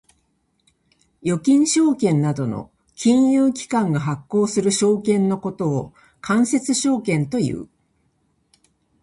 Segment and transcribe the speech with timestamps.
[1.23, 7.69] 預金証券などの金融機関が発行する証券のことを間接証券という。